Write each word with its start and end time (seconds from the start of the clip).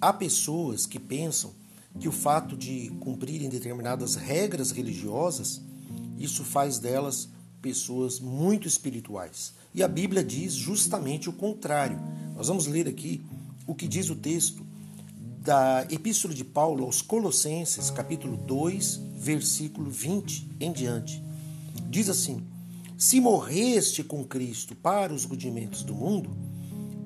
há 0.00 0.12
pessoas 0.12 0.86
que 0.86 0.98
pensam 0.98 1.52
que 1.98 2.08
o 2.08 2.12
fato 2.12 2.56
de 2.56 2.90
cumprirem 3.00 3.48
determinadas 3.48 4.14
regras 4.14 4.70
religiosas, 4.70 5.60
isso 6.16 6.44
faz 6.44 6.78
delas 6.78 7.28
pessoas 7.60 8.20
muito 8.20 8.68
espirituais. 8.68 9.54
E 9.74 9.82
a 9.82 9.88
Bíblia 9.88 10.22
diz 10.22 10.54
justamente 10.54 11.28
o 11.28 11.32
contrário. 11.32 11.98
Nós 12.36 12.48
vamos 12.48 12.66
ler 12.66 12.88
aqui 12.88 13.24
o 13.66 13.74
que 13.74 13.88
diz 13.88 14.10
o 14.10 14.16
texto 14.16 14.64
da 15.40 15.86
Epístola 15.90 16.34
de 16.34 16.44
Paulo 16.44 16.84
aos 16.84 17.02
Colossenses, 17.02 17.90
capítulo 17.90 18.36
2, 18.36 19.00
versículo 19.16 19.90
20 19.90 20.56
em 20.60 20.72
diante. 20.72 21.22
Diz 21.90 22.08
assim: 22.08 22.42
Se 22.96 23.20
morreste 23.20 24.04
com 24.04 24.24
Cristo 24.24 24.74
para 24.74 25.12
os 25.12 25.24
rudimentos 25.24 25.82
do 25.82 25.94
mundo, 25.94 26.36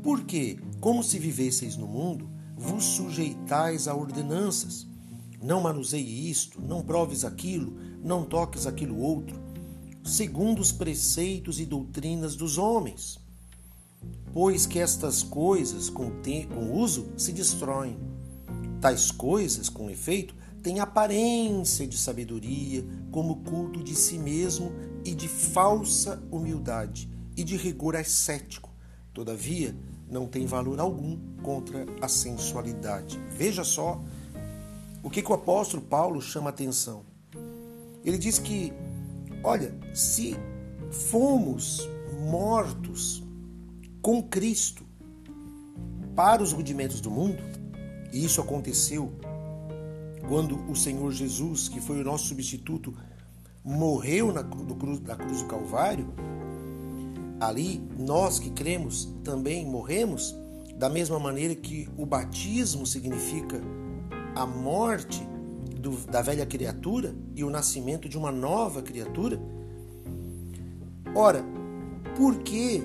porque, 0.02 0.59
como 0.80 1.02
se 1.02 1.18
vivesseis 1.18 1.77
no 1.77 1.87
mundo, 1.87 2.29
vos 2.56 2.84
sujeitais 2.84 3.88
a 3.88 3.95
ordenanças. 3.95 4.87
Não 5.43 5.60
manuseie 5.60 6.30
isto, 6.30 6.60
não 6.60 6.83
proves 6.83 7.24
aquilo, 7.24 7.77
não 8.02 8.24
toques 8.24 8.66
aquilo 8.66 8.98
outro, 8.98 9.41
segundo 10.05 10.60
os 10.60 10.73
preceitos 10.73 11.59
e 11.59 11.66
doutrinas 11.66 12.37
dos 12.37 12.59
homens. 12.59 13.19
Pois 14.33 14.66
que 14.66 14.79
estas 14.79 15.23
coisas, 15.23 15.91
com, 15.91 16.10
com 16.55 16.73
uso, 16.73 17.12
se 17.16 17.33
destroem. 17.33 17.98
Tais 18.80 19.10
coisas, 19.10 19.69
com 19.69 19.91
efeito, 19.91 20.34
têm 20.62 20.80
aparência 20.80 21.87
de 21.87 21.98
sabedoria, 21.98 22.84
como 23.10 23.43
culto 23.43 23.82
de 23.82 23.95
si 23.95 24.19
mesmo 24.19 24.73
e 25.05 25.15
de 25.15 25.29
falsa 25.29 26.23
humildade 26.30 27.10
e 27.37 27.45
de 27.45 27.57
rigor 27.57 27.96
ascético. 27.96 28.71
Todavia, 29.12 29.77
não 30.12 30.27
tem 30.27 30.45
valor 30.45 30.79
algum 30.79 31.18
contra 31.43 31.87
a 32.01 32.07
sensualidade. 32.07 33.18
Veja 33.30 33.65
só 33.65 33.99
o 35.02 35.09
que, 35.09 35.23
que 35.23 35.32
o 35.32 35.35
apóstolo 35.35 35.82
Paulo 35.82 36.21
chama 36.21 36.51
atenção. 36.51 37.02
Ele 38.04 38.19
diz 38.19 38.38
que, 38.38 38.73
olha, 39.43 39.74
se 39.95 40.37
fomos 40.91 41.88
mortos 42.29 43.23
com 44.02 44.23
Cristo 44.23 44.85
para 46.15 46.43
os 46.43 46.52
rudimentos 46.52 47.01
do 47.01 47.10
mundo, 47.10 47.43
e 48.13 48.23
isso 48.23 48.41
aconteceu 48.41 49.10
quando 50.29 50.57
o 50.71 50.76
Senhor 50.76 51.10
Jesus, 51.10 51.71
que 51.71 51.80
foi 51.80 52.02
o 52.02 52.04
nosso 52.04 52.26
substituto, 52.26 52.95
morreu 53.65 54.30
na 54.30 54.45
cruz, 54.45 55.01
na 55.01 55.16
cruz 55.16 55.41
do 55.41 55.49
Calvário, 55.49 56.13
ali 57.43 57.82
nós 57.98 58.38
que 58.38 58.51
cremos 58.51 59.12
também 59.24 59.66
morremos, 59.66 60.35
da 60.76 60.88
mesma 60.88 61.18
maneira 61.18 61.54
que 61.54 61.88
o 61.96 62.07
batismo 62.07 62.87
significa 62.87 63.60
a 64.34 64.47
morte 64.47 65.21
do, 65.81 65.91
da 66.06 66.22
velha 66.22 66.47
criatura 66.47 67.15
e 67.34 67.43
o 67.43 67.50
nascimento 67.50 68.09
de 68.09 68.16
uma 68.16 68.31
nova 68.31 68.81
criatura. 68.81 69.41
Ora, 71.15 71.44
por 72.16 72.38
que, 72.38 72.82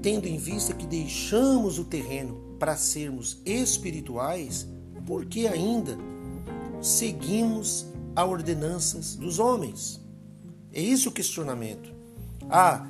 tendo 0.00 0.26
em 0.26 0.38
vista 0.38 0.72
que 0.72 0.86
deixamos 0.86 1.78
o 1.78 1.84
terreno 1.84 2.56
para 2.58 2.76
sermos 2.76 3.40
espirituais, 3.44 4.68
por 5.04 5.26
que 5.26 5.48
ainda 5.48 5.98
seguimos 6.80 7.86
a 8.14 8.24
ordenanças 8.24 9.16
dos 9.16 9.40
homens? 9.40 10.00
É 10.72 10.80
isso 10.80 11.08
o 11.08 11.12
questionamento. 11.12 11.92
Ah, 12.48 12.89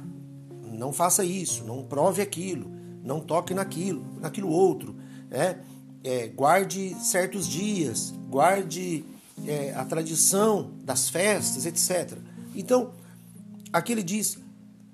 não 0.81 0.95
faça 0.95 1.23
isso, 1.23 1.62
não 1.64 1.84
prove 1.84 2.23
aquilo, 2.23 2.70
não 3.05 3.20
toque 3.20 3.53
naquilo, 3.53 4.03
naquilo 4.19 4.48
outro. 4.48 4.97
É, 5.31 5.59
é 6.03 6.27
guarde 6.28 6.97
certos 7.05 7.47
dias, 7.47 8.14
guarde 8.31 9.05
é, 9.47 9.75
a 9.75 9.84
tradição 9.84 10.72
das 10.82 11.10
festas, 11.10 11.66
etc. 11.66 12.19
Então, 12.55 12.94
aqui 13.71 13.93
ele 13.93 14.03
diz 14.03 14.38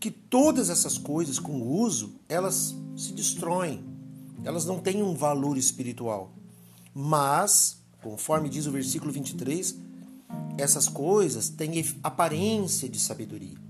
que 0.01 0.11
todas 0.11 0.71
essas 0.71 0.99
coisas 0.99 1.39
com 1.39 1.63
uso, 1.63 2.17
elas 2.29 2.75
se 2.97 3.13
destroem, 3.13 3.85
elas 4.43 4.65
não 4.65 4.81
têm 4.81 5.05
um 5.05 5.15
valor 5.15 5.57
espiritual. 5.57 6.33
Mas, 6.93 7.79
conforme 8.03 8.49
diz 8.49 8.67
o 8.67 8.73
versículo 8.73 9.13
23, 9.13 9.77
essas 10.59 10.89
coisas 10.89 11.49
têm 11.49 11.85
aparência 12.03 12.89
de 12.89 12.99
sabedoria. 12.99 13.66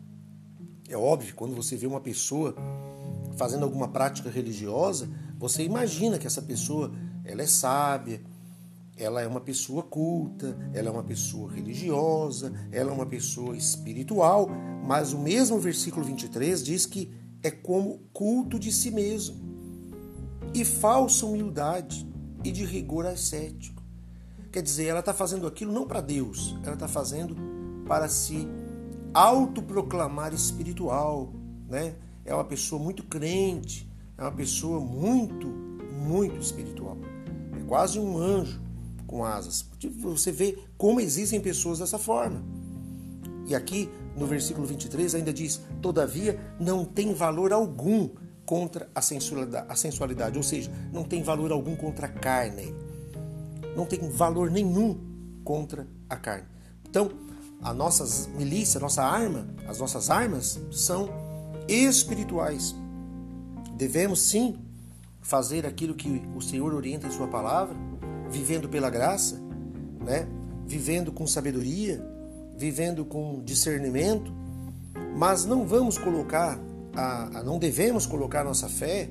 É 0.88 0.96
óbvio, 0.96 1.34
quando 1.34 1.54
você 1.54 1.76
vê 1.76 1.86
uma 1.86 2.00
pessoa 2.00 2.54
fazendo 3.36 3.64
alguma 3.64 3.88
prática 3.88 4.30
religiosa, 4.30 5.08
você 5.38 5.62
imagina 5.62 6.18
que 6.18 6.26
essa 6.26 6.40
pessoa 6.40 6.92
ela 7.24 7.42
é 7.42 7.46
sábia, 7.46 8.22
ela 8.96 9.20
é 9.20 9.26
uma 9.26 9.40
pessoa 9.40 9.82
culta, 9.82 10.56
ela 10.72 10.88
é 10.88 10.90
uma 10.90 11.02
pessoa 11.02 11.52
religiosa, 11.52 12.52
ela 12.72 12.90
é 12.90 12.94
uma 12.94 13.04
pessoa 13.04 13.56
espiritual, 13.56 14.48
mas 14.84 15.12
o 15.12 15.18
mesmo 15.18 15.58
versículo 15.58 16.06
23 16.06 16.64
diz 16.64 16.86
que 16.86 17.12
é 17.42 17.50
como 17.50 17.98
culto 18.12 18.58
de 18.58 18.72
si 18.72 18.90
mesmo 18.90 19.36
e 20.54 20.64
falsa 20.64 21.26
humildade 21.26 22.08
e 22.42 22.50
de 22.50 22.64
rigor 22.64 23.04
ascético. 23.04 23.82
Quer 24.50 24.62
dizer, 24.62 24.86
ela 24.86 25.00
está 25.00 25.12
fazendo 25.12 25.46
aquilo 25.46 25.72
não 25.72 25.86
para 25.86 26.00
Deus, 26.00 26.56
ela 26.62 26.74
está 26.74 26.88
fazendo 26.88 27.36
para 27.86 28.08
si 28.08 28.48
autoproclamar 29.12 30.34
espiritual, 30.34 31.32
né? 31.68 31.94
É 32.24 32.34
uma 32.34 32.44
pessoa 32.44 32.82
muito 32.82 33.04
crente, 33.04 33.88
é 34.18 34.22
uma 34.22 34.32
pessoa 34.32 34.80
muito, 34.80 35.46
muito 35.46 36.38
espiritual. 36.40 36.96
É 37.58 37.64
quase 37.66 37.98
um 37.98 38.18
anjo 38.18 38.60
com 39.06 39.24
asas. 39.24 39.68
Você 40.02 40.32
vê 40.32 40.58
como 40.76 41.00
existem 41.00 41.40
pessoas 41.40 41.78
dessa 41.78 41.98
forma. 41.98 42.42
E 43.46 43.54
aqui 43.54 43.88
no 44.16 44.26
versículo 44.26 44.66
23 44.66 45.14
ainda 45.14 45.32
diz: 45.32 45.60
Todavia 45.80 46.38
não 46.58 46.84
tem 46.84 47.14
valor 47.14 47.52
algum 47.52 48.08
contra 48.44 48.88
a 48.94 49.02
sensualidade, 49.02 49.66
a 49.68 49.74
sensualidade, 49.74 50.36
ou 50.36 50.42
seja, 50.42 50.70
não 50.92 51.04
tem 51.04 51.22
valor 51.22 51.52
algum 51.52 51.76
contra 51.76 52.06
a 52.06 52.10
carne. 52.10 52.74
Não 53.76 53.84
tem 53.84 54.08
valor 54.08 54.50
nenhum 54.50 54.98
contra 55.44 55.86
a 56.08 56.16
carne. 56.16 56.46
Então, 56.88 57.10
a 57.62 57.72
nossas 57.72 58.28
milícia, 58.28 58.78
a 58.78 58.80
nossa 58.80 59.02
arma, 59.02 59.46
as 59.66 59.78
nossas 59.78 60.10
armas 60.10 60.60
são 60.70 61.08
espirituais. 61.68 62.74
Devemos 63.76 64.20
sim 64.20 64.56
fazer 65.20 65.66
aquilo 65.66 65.94
que 65.94 66.22
o 66.34 66.40
Senhor 66.40 66.72
orienta 66.72 67.06
em 67.06 67.10
sua 67.10 67.26
palavra, 67.26 67.76
vivendo 68.30 68.68
pela 68.68 68.88
graça, 68.88 69.40
né? 70.00 70.28
Vivendo 70.66 71.12
com 71.12 71.26
sabedoria, 71.26 72.04
vivendo 72.56 73.04
com 73.04 73.42
discernimento, 73.44 74.32
mas 75.16 75.44
não 75.44 75.66
vamos 75.66 75.98
colocar 75.98 76.58
a, 76.94 77.38
a 77.38 77.42
não 77.42 77.58
devemos 77.58 78.06
colocar 78.06 78.42
nossa 78.42 78.68
fé 78.68 79.10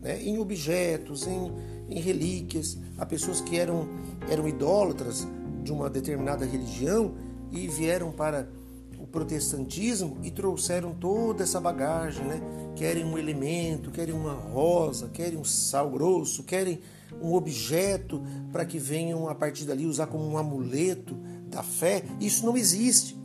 né, 0.00 0.22
em 0.22 0.38
objetos, 0.38 1.26
em, 1.26 1.52
em 1.88 2.00
relíquias. 2.00 2.78
Há 2.96 3.04
pessoas 3.04 3.40
que 3.40 3.58
eram, 3.58 3.88
eram 4.30 4.48
idólatras 4.48 5.26
de 5.62 5.72
uma 5.72 5.90
determinada 5.90 6.46
religião 6.46 7.14
e 7.50 7.66
vieram 7.66 8.12
para 8.12 8.48
o 8.98 9.06
protestantismo 9.06 10.18
e 10.22 10.30
trouxeram 10.30 10.92
toda 10.92 11.44
essa 11.44 11.60
bagagem, 11.60 12.24
né? 12.24 12.40
Querem 12.74 13.04
um 13.04 13.16
elemento, 13.16 13.90
querem 13.90 14.14
uma 14.14 14.34
rosa, 14.34 15.08
querem 15.08 15.38
um 15.38 15.44
sal 15.44 15.90
grosso, 15.90 16.42
querem 16.42 16.80
um 17.22 17.34
objeto 17.34 18.22
para 18.52 18.64
que 18.64 18.78
venham 18.78 19.28
a 19.28 19.34
partir 19.34 19.64
dali 19.64 19.86
usar 19.86 20.08
como 20.08 20.24
um 20.24 20.36
amuleto 20.36 21.16
da 21.48 21.62
fé. 21.62 22.04
Isso 22.20 22.44
não 22.44 22.56
existe. 22.56 23.16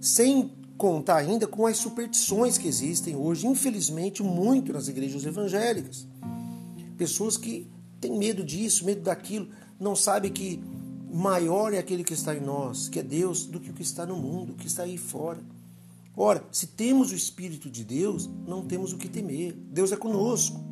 Sem 0.00 0.50
contar 0.76 1.16
ainda 1.16 1.46
com 1.46 1.66
as 1.66 1.76
superstições 1.78 2.58
que 2.58 2.68
existem 2.68 3.16
hoje, 3.16 3.46
infelizmente, 3.46 4.22
muito 4.22 4.72
nas 4.72 4.88
igrejas 4.88 5.24
evangélicas. 5.24 6.06
Pessoas 6.96 7.36
que 7.36 7.70
têm 8.00 8.16
medo 8.16 8.44
disso, 8.44 8.84
medo 8.84 9.02
daquilo, 9.02 9.48
não 9.78 9.96
sabem 9.96 10.30
que 10.30 10.62
maior 11.16 11.72
é 11.72 11.78
aquele 11.78 12.04
que 12.04 12.12
está 12.12 12.34
em 12.34 12.40
nós, 12.40 12.88
que 12.88 12.98
é 12.98 13.02
Deus, 13.02 13.46
do 13.46 13.58
que 13.58 13.70
o 13.70 13.72
que 13.72 13.82
está 13.82 14.04
no 14.04 14.16
mundo, 14.16 14.54
que 14.54 14.66
está 14.66 14.82
aí 14.82 14.98
fora. 14.98 15.40
Ora, 16.14 16.44
se 16.52 16.66
temos 16.66 17.10
o 17.10 17.14
Espírito 17.14 17.70
de 17.70 17.84
Deus, 17.84 18.28
não 18.46 18.64
temos 18.64 18.92
o 18.92 18.98
que 18.98 19.08
temer. 19.08 19.52
Deus 19.52 19.92
é 19.92 19.96
conosco. 19.96 20.62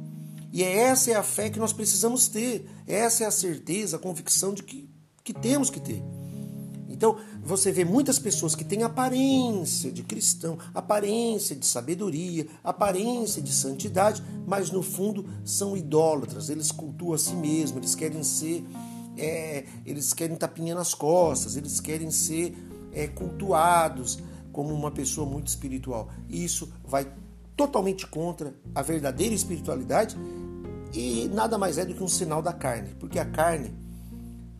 E 0.53 0.63
é 0.63 0.79
essa 0.81 1.11
é 1.11 1.15
a 1.15 1.23
fé 1.23 1.49
que 1.49 1.59
nós 1.59 1.73
precisamos 1.73 2.29
ter. 2.29 2.69
Essa 2.87 3.25
é 3.25 3.27
a 3.27 3.31
certeza, 3.31 3.97
a 3.97 3.99
convicção 3.99 4.53
de 4.53 4.63
que, 4.63 4.89
que 5.23 5.33
temos 5.33 5.71
que 5.71 5.81
ter. 5.81 6.03
Então, 6.89 7.17
você 7.43 7.73
vê 7.73 7.85
muitas 7.85 8.19
pessoas 8.19 8.55
que 8.55 8.65
têm 8.65 8.83
aparência 8.83 9.91
de 9.91 10.03
cristão, 10.03 10.59
aparência 10.73 11.57
de 11.57 11.67
sabedoria, 11.67 12.47
aparência 12.63 13.43
de 13.43 13.53
santidade, 13.53 14.23
mas 14.47 14.71
no 14.71 14.83
fundo 14.83 15.27
são 15.45 15.77
idólatras. 15.77 16.51
Eles 16.51 16.71
cultuam 16.71 17.15
a 17.15 17.19
si 17.19 17.35
mesmos, 17.35 17.79
eles 17.79 17.95
querem 17.95 18.23
ser 18.23 18.65
é, 19.17 19.65
eles 19.85 20.13
querem 20.13 20.37
tapinha 20.37 20.75
nas 20.75 20.95
costas, 20.95 21.57
eles 21.57 21.81
querem 21.81 22.11
ser 22.11 22.57
é, 22.93 23.07
cultuados 23.07 24.19
como 24.53 24.73
uma 24.73 24.91
pessoa 24.91 25.27
muito 25.29 25.49
espiritual. 25.49 26.09
E 26.29 26.45
isso 26.45 26.73
vai 26.85 27.07
totalmente 27.57 28.07
contra 28.07 28.55
a 28.75 28.83
verdadeira 28.83 29.35
espiritualidade 29.35 30.17
E 30.93 31.29
nada 31.33 31.59
mais 31.59 31.79
é 31.79 31.85
do 31.85 31.95
que 31.95 32.03
um 32.03 32.09
sinal 32.09 32.41
da 32.41 32.53
carne, 32.53 32.95
porque 33.01 33.19
a 33.19 33.25
carne 33.25 33.75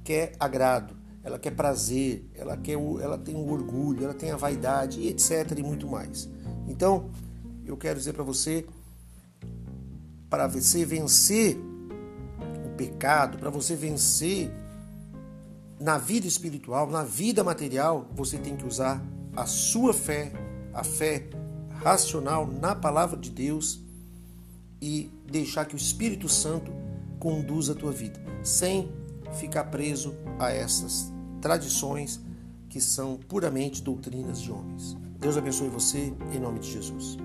quer 0.03 0.33
agrado, 0.39 0.97
ela 1.23 1.39
quer 1.39 1.53
prazer, 1.53 2.29
ela 2.35 2.57
quer 2.57 2.75
ela 2.75 3.17
tem 3.17 3.37
o 3.37 3.51
orgulho, 3.51 4.05
ela 4.05 4.15
tem 4.15 4.33
a 4.33 4.37
vaidade 4.37 5.01
e 5.01 5.09
etc 5.09 5.57
e 5.57 5.63
muito 5.63 5.87
mais. 5.87 6.29
Então, 6.67 7.09
eu 7.65 7.77
quero 7.77 7.99
dizer 7.99 8.13
para 8.13 8.25
você 8.25 8.67
para 10.29 10.49
você 10.49 10.85
vencer 10.85 11.57
pecado, 12.77 13.39
para 13.39 13.51
você 13.51 13.75
vencer 13.77 14.51
na 15.81 15.99
vida 15.99 16.27
espiritual, 16.27 16.91
na 16.91 17.03
vida 17.03 17.43
material, 17.43 18.09
você 18.15 18.39
tem 18.39 18.57
que 18.57 18.67
usar 18.67 19.03
a 19.37 19.47
sua 19.47 19.93
fé, 19.93 20.33
a 20.73 20.85
fé 20.85 21.29
racional 21.83 22.47
na 22.47 22.75
palavra 22.75 23.19
de 23.19 23.31
Deus 23.31 23.81
e 24.81 25.11
deixar 25.31 25.65
que 25.65 25.75
o 25.75 25.77
Espírito 25.77 26.29
Santo 26.29 26.73
conduza 27.19 27.73
a 27.73 27.77
tua 27.77 27.93
vida, 27.93 28.21
sem 28.43 28.93
ficar 29.35 29.65
preso 29.65 30.15
a 30.39 30.51
essas 30.51 31.13
tradições 31.41 32.21
que 32.69 32.81
são 32.81 33.17
puramente 33.17 33.83
doutrinas 33.83 34.41
de 34.41 34.51
homens. 34.51 34.97
Deus 35.19 35.37
abençoe 35.37 35.69
você 35.69 36.13
em 36.33 36.39
nome 36.39 36.59
de 36.59 36.71
Jesus. 36.71 37.17